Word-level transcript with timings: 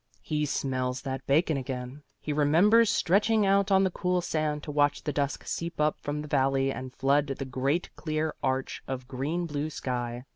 He 0.23 0.47
smells 0.47 1.03
that 1.03 1.27
bacon 1.27 1.57
again; 1.57 2.01
he 2.19 2.33
remembers 2.33 2.89
stretching 2.89 3.45
out 3.45 3.69
on 3.71 3.83
the 3.83 3.91
cool 3.91 4.19
sand 4.19 4.63
to 4.63 4.71
watch 4.71 5.03
the 5.03 5.13
dusk 5.13 5.45
seep 5.45 5.79
up 5.79 5.99
from 6.01 6.23
the 6.23 6.27
valley 6.27 6.71
and 6.71 6.91
flood 6.95 7.27
the 7.27 7.45
great 7.45 7.95
clear 7.95 8.33
arch 8.41 8.81
of 8.87 9.07
green 9.07 9.45
blue 9.45 9.69
sky. 9.69 10.25